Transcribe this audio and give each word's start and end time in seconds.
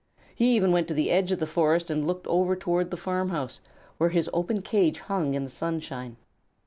He 0.33 0.55
even 0.55 0.71
went 0.71 0.87
to 0.87 0.95
the 0.95 1.11
edge 1.11 1.31
of 1.31 1.37
the 1.37 1.45
forest 1.45 1.91
and 1.91 2.07
looked 2.07 2.25
over 2.25 2.55
toward 2.55 2.89
the 2.89 2.97
farmhouse, 2.97 3.61
where 3.99 4.09
his 4.09 4.31
open 4.33 4.63
cage 4.63 4.97
hung 4.97 5.35
in 5.35 5.43
the 5.43 5.49
sunshine. 5.51 6.17